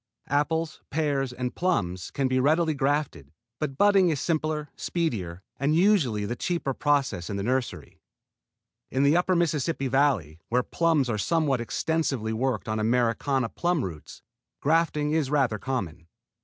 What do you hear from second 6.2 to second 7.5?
the cheaper process in the